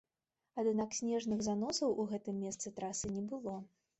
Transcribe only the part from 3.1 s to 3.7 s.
не было.